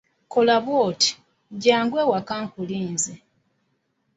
Kola 0.33 0.55
bw'oti, 0.65 1.11
jjangu 1.53 1.95
ewaka 2.03 2.33
nkulinze. 2.45 3.13